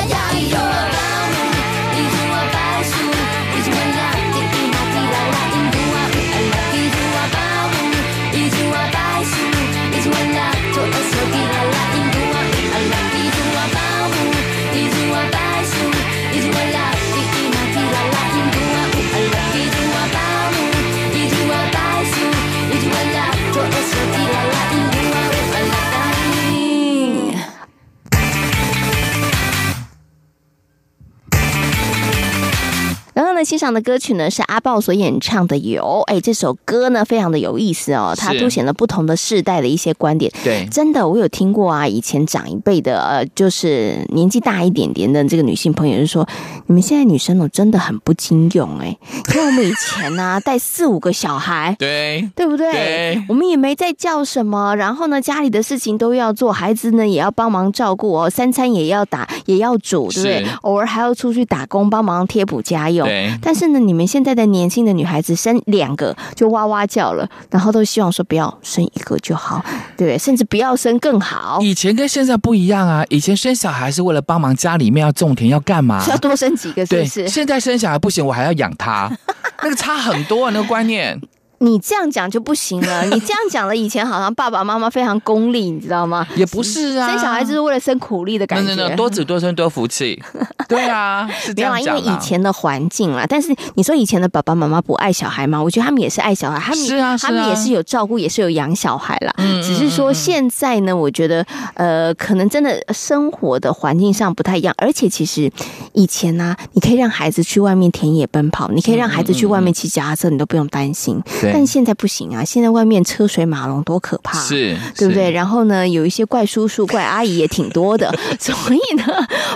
[33.37, 35.83] 呢，欣赏的歌曲呢是阿豹所演唱的《有》。
[36.11, 40.31] 哎，这首歌呢非常的有意思哦，它凸显了不同的世代的一些观点。
[40.43, 46.27] 对，真的，我有听过啊，以前长一辈的，呃，就是年纪大一点点的这个女性朋友就说，
[46.65, 48.97] 你们现在女生哦真的很不经用哎，
[49.35, 51.75] 因为我们以前呢、啊、带四五个小孩。
[51.77, 52.71] 对，对不对？
[52.71, 60.47] 对我们也没在叫什么，然后呢，家里的事情都要做，孩子呢也要帮忙照顾哦，三餐也要打，也要煮，对不对？
[60.61, 63.07] 偶尔还要出去打工，帮忙贴补家用。
[63.07, 69.63] 对但是呢，你们现在的年轻的女孩子生两个就哇哇叫了，然后都希望说不要生一个就好，
[69.97, 70.17] 对？
[70.17, 75.99] 甚至不要生更好，以前跟现在不一样啊，以前生小孩是为了帮忙家里面要种田要干嘛？
[76.03, 77.27] 是 要多生几个，是，不是？
[77.27, 79.11] 现在生小孩不行，我还要养他，
[79.63, 81.19] 那个差很多啊，那个观念。
[81.59, 83.03] 你这样讲就不行了。
[83.09, 86.27] 你这样讲了，以前好像爸爸妈妈非常功利，你知道吗？
[86.35, 88.75] 也不是啊，生小孩就是为了生苦力的感觉。
[88.75, 90.21] no, no, no, 多子多孙多福气。
[90.67, 91.97] 对啊，是这样讲。
[91.97, 95.61] 因为以前的环境啦，但是你说以前的爸爸妈妈不爱小孩吗？
[95.61, 99.33] 我觉得他们也是爱小孩，他们是啊，他们也是有照顾，也是有养小孩啦。
[99.37, 101.45] 嗯，只是说现在呢，我觉得
[101.75, 105.49] 呃，可能真的生活的环境上不太一样，而且其实
[105.93, 111.21] 以前呢、啊，你可以让孩子去外面田野奔跑，你可以让孩子去外面骑脚踏车，你都不用担心。
[111.47, 115.31] 对但现在不行啊，现在外面车水马龙多可怕，是，对不对？
[115.31, 119.03] 然后呢，有一些怪叔叔、怪阿姨也挺多的， 所以呢，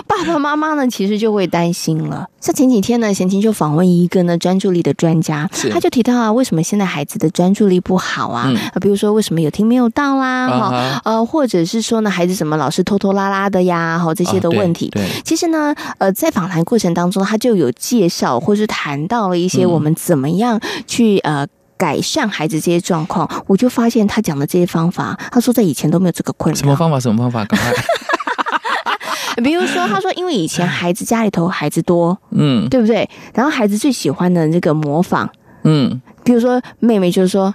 [0.06, 2.26] 爸爸妈妈呢，其实就会担心了。
[2.40, 8.50] 像前几天呢，贤琴就访问一个呢专注力的专家，是他就提到啊，为什么现在孩子的专注力不好啊？
[8.80, 14.90] 比如说为什么有听没有到啦，哈、呃，或者是说呢，孩子怎么老是拖拖拉拉的呀，哈，这些的问题。
[15.24, 21.46] 其实呢，呃，在访谈过程当中，他就有介绍或是谈到了一些我们怎么样去、嗯、呃。
[21.82, 26.56] 改善孩子这些状况，我就发现他讲的这些方法，他说在以前都没有这个困扰。
[26.60, 27.00] 什么方法？
[27.00, 27.44] 什么方法？
[27.44, 27.72] 赶快。
[29.42, 33.10] 比如说，他说因为以前孩子家里头孩子多，嗯，对不对？
[33.34, 35.28] 然后孩子最喜欢的这个模仿，
[35.64, 37.52] 嗯，比如说妹妹就是说，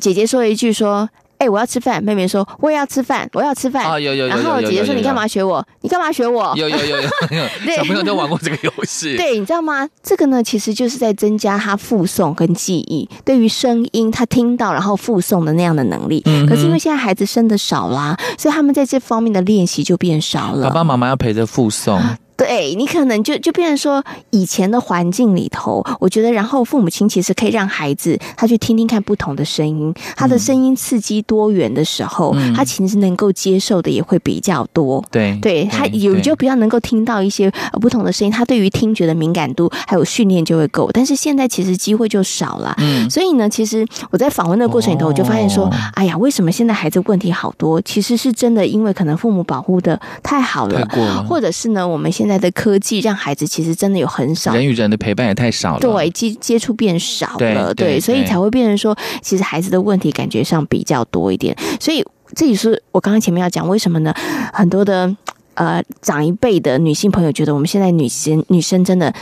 [0.00, 1.10] 姐姐说一句说。
[1.40, 2.04] 哎、欸，我要吃饭。
[2.04, 3.84] 妹妹说我也要吃饭，我要吃饭。
[3.84, 4.28] 啊，有有有。
[4.28, 5.66] 然后姐姐说你干嘛学我？
[5.80, 6.52] 你干嘛学我？
[6.54, 7.08] 有有有有有。
[7.76, 9.16] 小朋友都玩过这个游戏。
[9.18, 9.88] 对，你知道吗？
[10.02, 16.22] 这个呢，其实就是在增加他附送跟记忆，对于声音他听到然后附送的那样的能力。
[16.26, 16.46] 嗯。
[16.46, 20.68] 可是因为现在孩子生的少啦，所以他们在这方面的练习就变少了。
[20.68, 21.98] 爸爸妈妈要陪着复诵。
[22.40, 35.04] 对，你可能就就变成说，以前的环境里头，我觉得，然后父母亲其实可以让孩子他去听听看不同的声音，他的声音刺激多元的时候，嗯、他其实能够接受的也会比较多。
[35.10, 40.88] 对，对他有就比较能够听到一些不同的声音，他对于听觉的敏感度还有训练就会够。
[40.94, 47.78] 但是现在其实机会就少了，嗯，所以呢，其实我在访问的过程里头，我就发现说，哎呀，为什么现在孩子问题好多？
[47.82, 61.56] 其实是真的，因为可能父母保护的太好了，了或者是呢，我们现在的科技让孩子其实真的有很少人与人的陪伴也太少了，对接接触变少了，对，对，对所以才会变成说，其实孩子的问题感觉上比较多一点。
[61.80, 62.04] 所以
[62.34, 64.14] 这也是我刚刚前面要讲为什么呢？
[64.52, 65.14] 很多的
[65.54, 69.14] 呃长一辈的女性朋友觉得我们现在女生女生真的。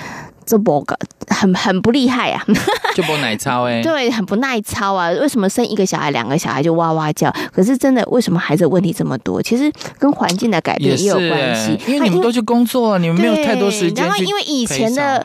[0.49, 2.43] 这不个很很不厉害啊，
[2.97, 5.11] 就不奶操哎，对，很不耐操啊。
[5.11, 7.31] 为什么生一个小孩、两个小孩就哇哇叫？
[7.53, 9.43] 可是真的，为什么孩子问题这么多？
[9.43, 14.07] 其实跟环境的改变也有关系，因为你们都去工作，你们没有太多时间。
[14.07, 15.23] 然后因为以前的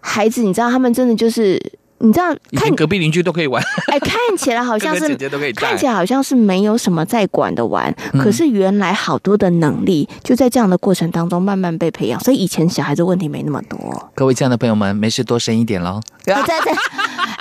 [0.00, 1.60] 孩子，你知道，他们真的就是。
[2.02, 14.10] 你知道，看隔壁邻居都可以玩， 哎，看起来好像是 姐姐都可以，看起来好像是没有什么在管的玩，嗯、可是原来好多的能力就在这样的过程当中慢慢被培养，所以以前小孩子问题没那么多。
[14.14, 16.00] 各位亲爱的朋友们，没事多生一点喽。
[16.24, 16.72] 对对对，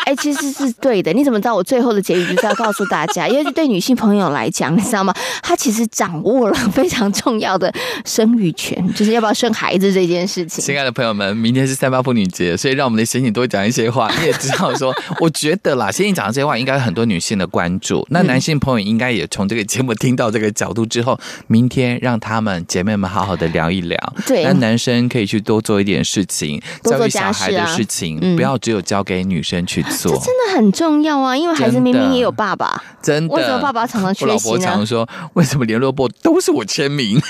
[0.06, 1.14] 哎，其实是对的。
[1.14, 3.28] 你怎么知道我最后的结语就是要告诉大家？
[3.28, 5.14] 因为对女性朋友来讲，你知道吗？
[5.42, 7.74] 她其实掌握了非常重要的
[8.06, 10.64] 生育权，就是要不要生孩子这件事情。
[10.64, 14.12] 亲爱的朋友们，明天是三八妇女节，所以让我们的贤颖多讲一些话。
[14.20, 18.06] 你也知道说，我觉得啦，贤颖讲的这些话应该很多女性的关注。
[18.10, 24.14] 那男性朋友应该也从这个节目听到这个角度之后，明天让他们姐妹们好好的聊一聊。
[24.26, 30.14] 对，那男生可以去多做一点事情，教育小孩的事情，啊、不要只有交给女生去做。
[30.14, 33.34] 这真的很重要啊，因为孩子明明也有爸爸，真的。
[33.36, 34.32] 为什么爸爸常常缺席呢？
[34.32, 37.20] 我老婆常说，为什么联络簿都是我签名？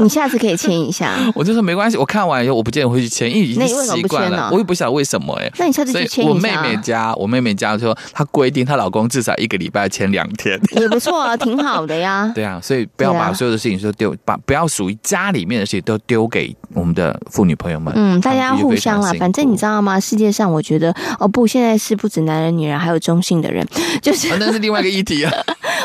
[0.00, 5.52] 你下次可以签一下， 我就说没关系，我看完以后我不见得会去签，因为已经习惯了，我也不晓得为什么哎、欸。
[5.58, 6.32] 那你下次去签一下。
[6.32, 12.30] 我妹妹家，我妹妹家说她规定她老公至少一个礼拜签两天， 也不错啊，挺好的呀。
[12.34, 17.92] 对啊，所以不要把所有的事情都丢，把不要属于家里面的事情都丢给我们的妇女朋友们。
[17.96, 19.98] 嗯，大家互相啦，反正你知道吗？
[19.98, 23.66] 世界上我觉得哦不，现在是不止男人女人，还有中性的人，
[24.00, 25.32] 就是、啊、那是另外一个议题啊。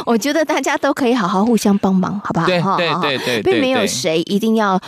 [0.06, 2.46] 我觉得大家都可以好好互相帮忙，好不好？
[2.46, 4.80] 对对对对，并没有谁一定要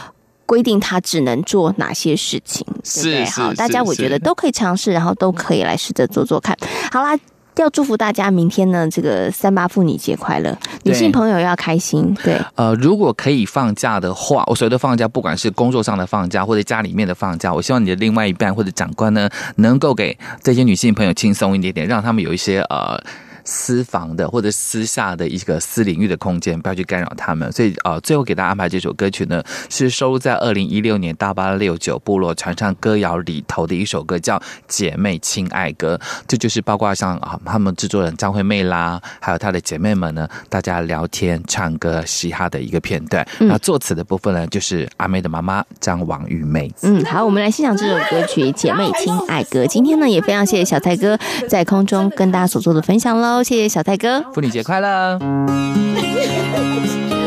[0.45, 3.25] 规定他只能做哪些事情，对不对？
[3.25, 6.55] 好，大家我觉得都可以尝试，然后都可以来试着做做看。
[6.91, 7.17] 好啦，
[7.55, 12.13] 要祝福大家明天呢，这个三八妇女节快乐，女性朋友要开心。
[12.21, 23.01] 对，呃，如果可以放假的话，我所谓的放假，不管是工作上的放假，或者家里面的放假，我希望你的另外一半或者长官呢，能够给这些女性朋友轻松一点点，让他们有一些呃。
[23.45, 27.49] 私房的或者私下的一个私领域的空间，不要去干扰他们。
[27.51, 34.37] 所以啊、呃，最后给大家安排这首歌曲呢，是收录在二零一六年哒吧六九部落传唱歌谣里头的一首歌，叫
[34.67, 35.95] 《姐妹亲爱歌》。
[36.27, 43.25] 这就是包括像啊，他们制作人张惠妹啦，还有她的姐妹们呢，大家聊天、唱歌、嘻哈的一个片段。
[43.39, 46.71] 那、嗯、作词的部分呢，就是阿妹的妈妈张王玉妹。
[46.81, 49.65] 嗯，好，我们来欣赏这首歌曲《姐妹亲爱歌》。
[49.67, 51.17] 今天呢，也非常谢谢小蔡哥
[51.47, 53.34] 在空中跟大家所做的分享喽。
[53.43, 55.19] 谢谢小泰哥，妇女节快乐！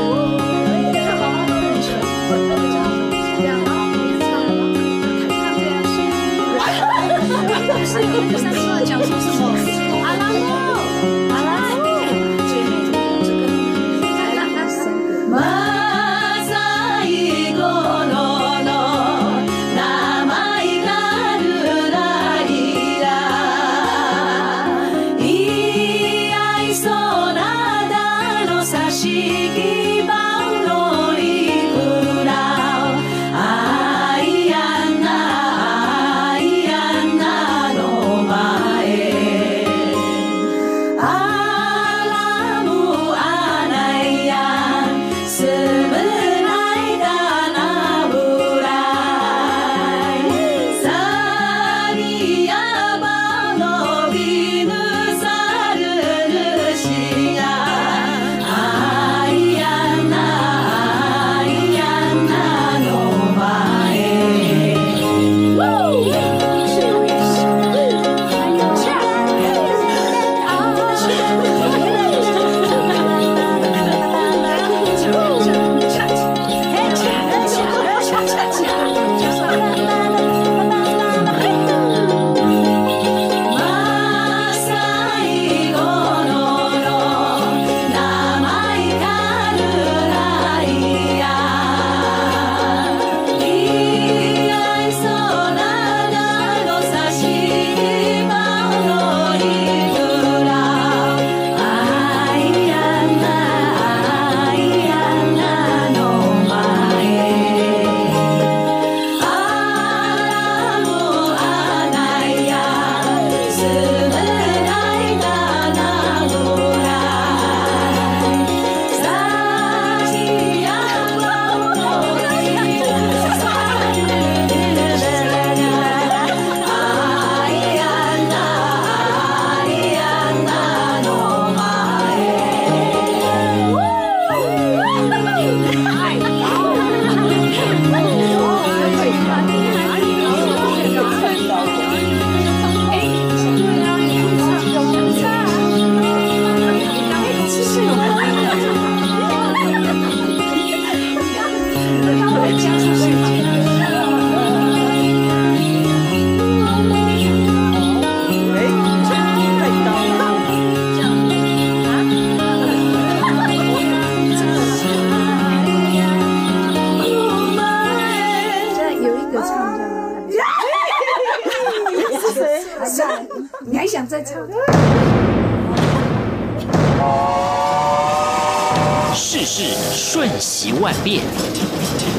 [179.98, 181.24] 瞬息万变，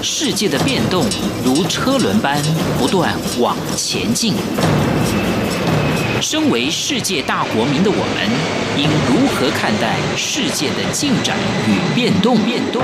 [0.03, 1.05] 世界的变动
[1.45, 2.37] 如车轮般
[2.77, 4.33] 不断往前进。
[6.21, 8.29] 身为世界大国民的我们，
[8.75, 11.37] 应如何看待世界的进展
[11.69, 12.37] 与变动？
[12.43, 12.83] 变动。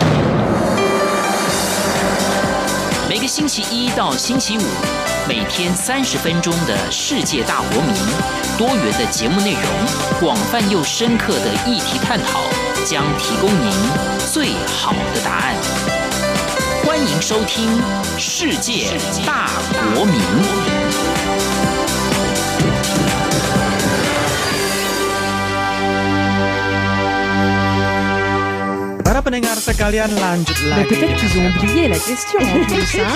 [3.10, 4.62] 每个星期一到星期五，
[5.28, 7.94] 每天三十分钟的世界大国民，
[8.58, 9.62] 多元的节目内容，
[10.22, 12.40] 广泛又深刻的议题探讨，
[12.86, 15.55] 将提供您最好的答案。
[16.85, 17.69] 欢迎收听《
[18.19, 19.51] 世界大
[19.95, 20.15] 国民》。
[29.05, 30.89] Para pendengar sekalian lanjut lagi.
[30.89, 33.11] Peut-être qu'ils ont oublié la question en plus, hein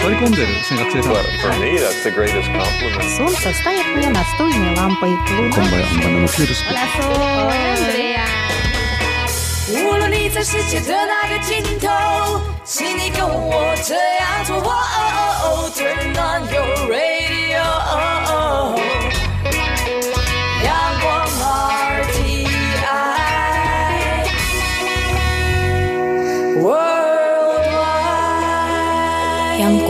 [1.40, 3.08] For me, that's the greatest compliment.
[3.16, 5.14] Солнце станет мне настольной лампой.
[9.71, 11.87] 无论你在世界的哪个尽头，
[12.63, 14.57] 请你跟我这样做。
[15.75, 17.61] Turn on your radio.
[20.63, 20.67] 阳
[20.99, 21.07] 光
[22.03, 22.49] RTI，
[29.59, 29.89] 央广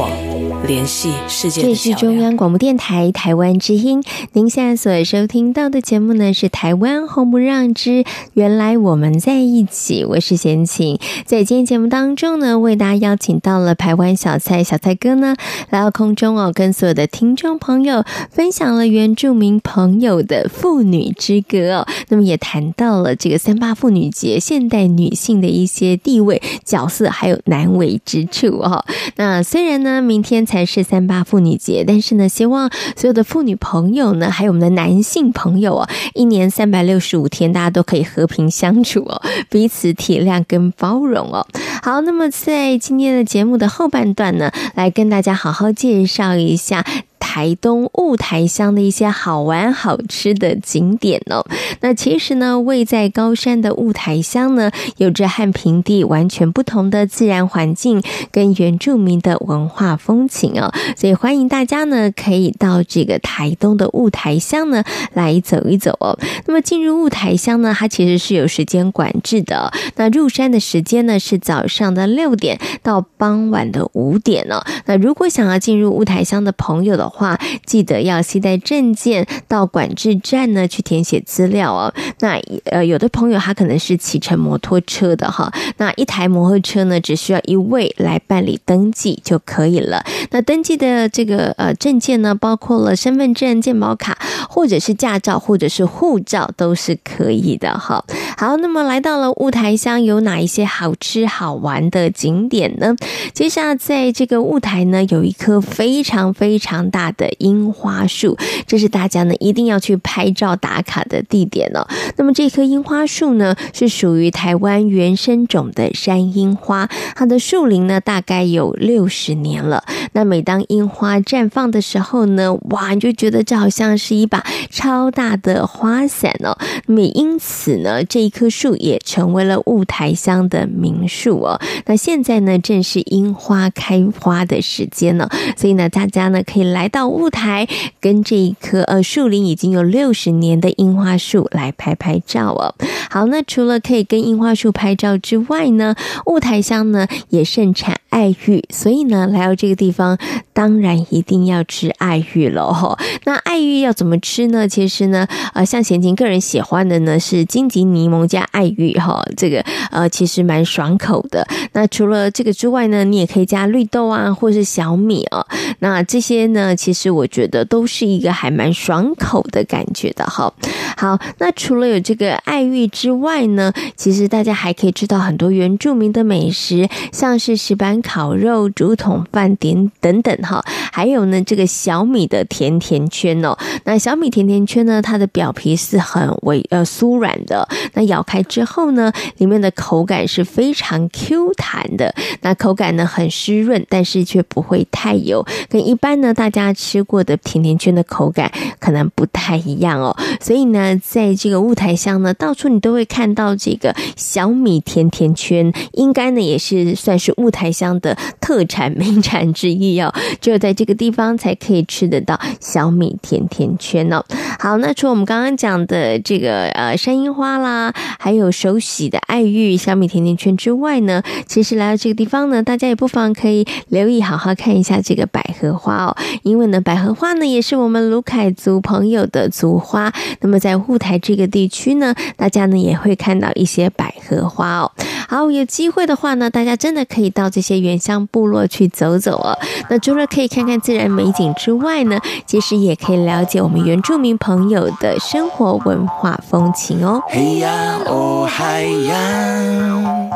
[0.70, 1.64] 联系世界。
[1.64, 4.04] 这是中央广播电台台湾之音，
[4.34, 8.06] 您现在所收听到的节目呢是《台湾红不让之
[8.36, 11.00] 原来我们在一起》，我是贤琴。
[11.26, 15.36] 在今天节目当中呢，为大家邀请到了台湾小蔡小蔡哥呢
[15.72, 21.88] 来到空中哦，跟所有的听众朋友分享了原住民朋友的妇女之歌哦。
[22.10, 28.86] 那么也谈到了这个三八妇女节现代女性的一些地位、角色，还有难为之处哦。
[29.16, 41.46] 那虽然呢，明天才是三八妇女节，但是呢，希望所有的妇女朋友呢，还有我们的男性朋友哦，一年三百六十五天，大家都可以和平相处哦，彼此体谅跟包容哦。
[41.82, 46.86] 好，那么在今天的节目的后半段呢，来跟大家好好介绍一下。
[47.30, 51.46] 台东雾台乡的一些好玩好吃的景点哦，
[51.82, 58.02] 那其实呢，位在高山的雾台乡呢，有着和平地完全不同的自然环境
[58.32, 66.18] 跟原住民的文化风情哦，所以欢迎大家呢可以到这个台东的雾台乡呢来走一走哦。
[66.48, 74.66] 那么进入雾台乡呢，它其实是有时间管制的，那入山的时间呢是早上的六点到傍晚的五点哦。
[74.88, 81.94] 那如果想要进入雾台乡的朋友的话，话记得要携带证件到管制站呢去填写资料哦。
[82.20, 90.04] 那呃，有的朋友他可能是骑乘摩托车的哈，那一台摩托车呢只需要一位来办理登记就可以了。
[90.32, 94.18] 那登记的这个呃证件呢，包括了身份证、健保卡，
[94.50, 98.04] 或者是驾照，或者是护照都是可以的哈。
[98.38, 102.96] 好，那么来到了雾台乡，有哪一些好吃好玩的景点呢？
[103.34, 108.38] 接下来在这个雾台呢，有一棵非常非常大的樱花树，
[108.68, 111.88] 这是大家呢一定要去拍照打卡的地点哦。
[112.18, 119.84] 那么这棵樱花树呢，是属于台湾原生种的山樱花，它的树龄呢大概有六十年了。
[120.14, 126.58] 那每当樱花绽放的时候呢，哇，你就觉得这好像是一把超大的花伞哦。
[126.86, 131.60] 那么因此呢，这一棵树也成为了雾台乡的名树哦。
[131.86, 136.99] 那现在呢，正是樱花开花的时间呢，所以呢，大家呢可以来到。
[137.00, 137.66] 到雾台，
[138.02, 142.76] 跟这一棵呃树林已经有六十年的樱花树来拍拍照哦。
[143.10, 145.96] 好，那除了可以跟樱花树拍照之外呢，
[146.26, 150.18] 雾台乡呢也盛产爱玉，所以呢来到这个地方，
[150.54, 152.98] 当然一定要吃爱玉喽。
[153.24, 154.68] 那爱玉要怎么吃呢？
[154.68, 161.48] 其实呢，呃，像贤琴个人喜欢的呢是金桔柠檬加爱玉哈，这个呃其实蛮爽口的。
[161.74, 165.46] 那除了这个之外呢，你也可以加绿豆啊，或是小米哦。
[165.80, 170.52] 那这些呢，其实我觉得都是一个还蛮爽口的感觉的哈。
[170.98, 180.64] 好，那除了有这个爱玉之外呢，其实大家还可以吃到很多原住民的美食，像是石板烤肉、竹筒饭点等等哈。
[180.92, 183.58] 还有呢，这个小米的甜甜圈哦。
[183.84, 192.14] 那小米甜甜圈呢，它的表皮是很微呃酥软的，那咬开之后呢，里面的口感是非常 Q 弹的。
[192.42, 200.16] 那口感呢很湿润，但是却不会太油，跟一般呢大家吃过的甜甜圈的口感可能不太一样哦。
[200.40, 200.98] 所以呢。
[201.10, 210.14] 在这个雾台乡呢，到处你都会看到这个小米甜甜圈，应该呢也是算是雾台乡的特产名产之一哦。
[210.42, 214.24] 只有在这个地方才可以吃得到小米甜甜圈哦。
[214.60, 230.12] 好，那除了我们刚刚讲的这个呃山樱花啦，还有手洗的爱玉小米甜甜圈之外呢，其实来到这个地方呢，大家也不妨可以留意好好看一下这个百合花哦，因为呢百合花呢也是我们鲁凯族朋友的族花。
[230.42, 234.92] 那么在雾台这个地区呢，大家呢也会看到一些百合花哦。
[235.28, 239.58] 好，有机会的话呢，大家真的可以到这些原乡部落去走走哦。
[239.90, 247.22] 那除了可以看看自然美景之外呢，其实也可以了解我们原住民朋友的生活文化风情哦。
[247.28, 250.30] 嘿呀哦海洋，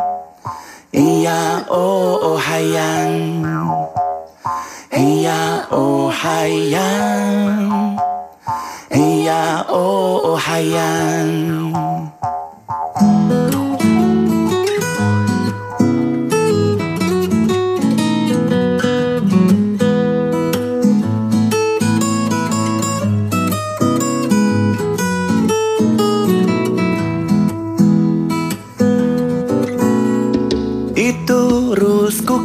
[0.91, 2.81] 咿呀哦哦嗨呀，
[4.89, 7.97] 嘿呀哦海洋，
[8.89, 10.83] 嘿呀哦哦嗨呀。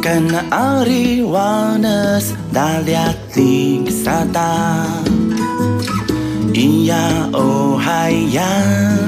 [0.09, 4.89] Karena ariwanes daliati sata.
[6.49, 9.05] Iya oh hayan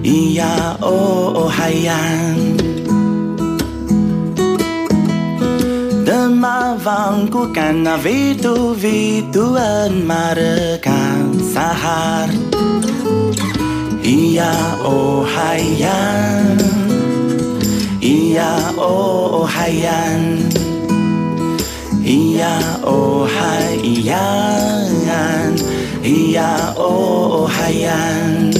[0.00, 2.56] Iya oh oh hayan
[6.08, 12.32] Demavangku karena vitu vituan marekan sahar.
[14.00, 16.56] Iya oh hayan
[18.30, 20.38] Iya oh hayan
[21.98, 25.50] Iya oh hayan
[25.98, 28.54] Iya oh hayan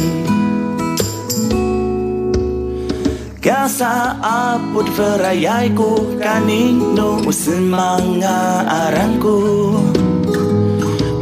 [3.38, 9.38] Kasa aput verayaiku kanino usemanga aranku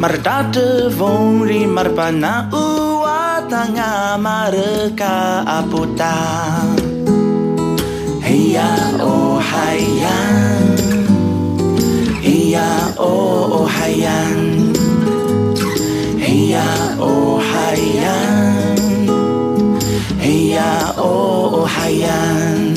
[0.00, 6.16] Mardate vongri marpana uatanga mareka aputa
[8.48, 10.72] Iya oh hayan.
[12.24, 14.64] Iya oh oh hayan.
[16.16, 18.72] Iya oh hayan.
[20.16, 22.72] Iya oh oh hayan.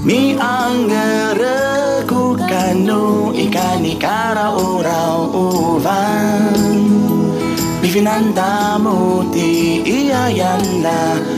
[0.00, 6.48] Mi angere ku kanu ikan ikara urau uvan.
[7.84, 11.31] Bivinanda muti iyayanda Kasang-kasata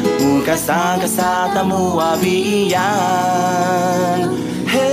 [0.44, 2.76] kasakasatamu abiyan
[4.68, 4.84] Hey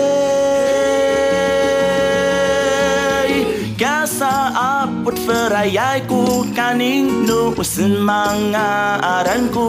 [3.75, 9.67] Gasa aput ferayaiku kaning nu aran aranku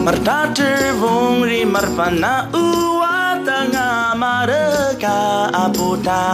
[0.00, 6.24] Mertater vung rimar pana uwa tanga mareka aputa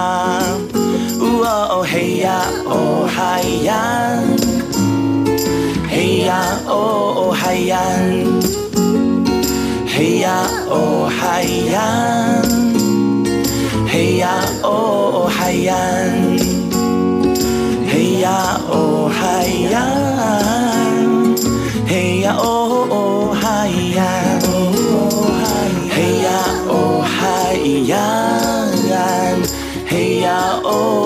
[1.19, 4.46] Uwa oh heya oh hayan
[6.27, 7.79] 呀哦哦，海洋！
[9.87, 11.81] 嘿呀哦，海洋！
[13.87, 15.73] 嘿呀哦，海洋！
[17.87, 19.81] 嘿呀哦，海洋！
[21.87, 22.43] 嘿呀哦
[22.91, 24.03] 哦，海洋！
[25.89, 26.29] 嘿呀
[26.67, 27.55] 哦，海
[27.87, 27.95] 洋！
[29.89, 31.06] 嘿呀哦。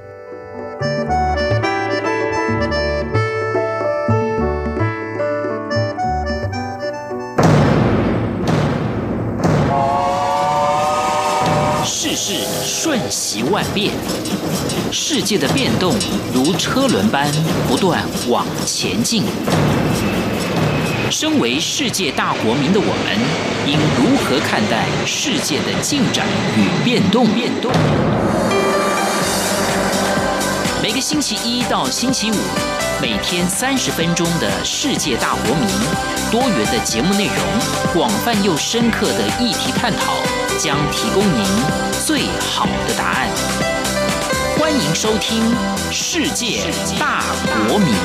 [12.23, 13.91] 事瞬息万变，
[14.91, 15.91] 世界的变动
[16.31, 17.27] 如车轮般
[17.67, 19.23] 不断往前进。
[21.09, 23.17] 身为世界大国民的我们，
[23.65, 26.23] 应如何看待世界的进展
[26.55, 27.25] 与变动？
[27.33, 27.71] 变动。
[30.79, 32.35] 每个星期一到星期五，
[33.01, 35.67] 每天三十分钟的世界大国民，
[36.29, 40.13] 多元的节目内容，广泛又深刻的议题探讨，
[40.63, 41.43] 将提供您
[42.05, 43.27] 最好的答案。
[44.59, 45.51] 欢迎收听
[45.91, 47.23] 《世界大
[47.67, 47.95] 国民》。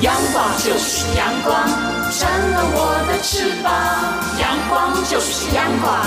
[0.00, 1.68] 阳光就是阳光，
[2.12, 3.72] 闪了我的翅膀。
[4.38, 6.06] 阳光就是阳光，